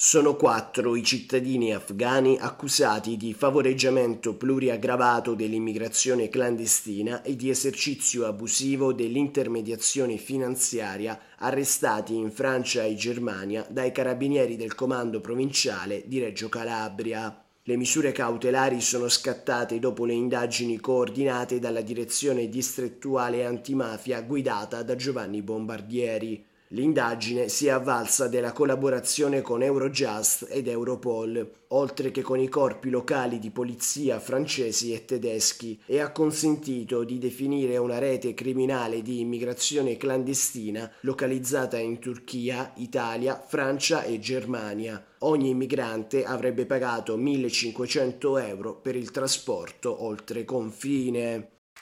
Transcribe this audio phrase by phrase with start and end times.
[0.00, 8.92] Sono quattro i cittadini afghani accusati di favoreggiamento pluriaggravato dell'immigrazione clandestina e di esercizio abusivo
[8.92, 17.36] dell'intermediazione finanziaria arrestati in Francia e Germania dai carabinieri del comando provinciale di Reggio Calabria.
[17.64, 24.94] Le misure cautelari sono scattate dopo le indagini coordinate dalla direzione distrettuale antimafia guidata da
[24.94, 26.46] Giovanni Bombardieri.
[26.72, 32.90] L'indagine si è avvalsa della collaborazione con Eurojust ed Europol, oltre che con i corpi
[32.90, 39.20] locali di polizia francesi e tedeschi, e ha consentito di definire una rete criminale di
[39.20, 45.02] immigrazione clandestina localizzata in Turchia, Italia, Francia e Germania.
[45.20, 51.57] Ogni immigrante avrebbe pagato 1500 euro per il trasporto oltre confine.